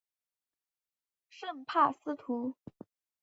[1.29, 2.55] 圣帕斯图。